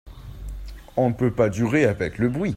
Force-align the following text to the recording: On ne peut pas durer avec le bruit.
On 0.97 1.09
ne 1.09 1.13
peut 1.13 1.31
pas 1.31 1.49
durer 1.49 1.85
avec 1.85 2.17
le 2.17 2.27
bruit. 2.27 2.49